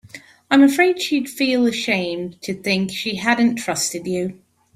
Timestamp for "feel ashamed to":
1.29-2.55